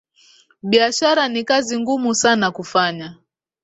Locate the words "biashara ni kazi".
0.63-1.79